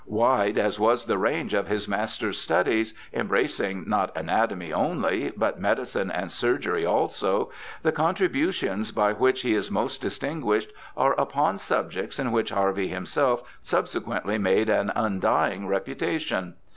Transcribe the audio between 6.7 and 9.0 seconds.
also, the contributions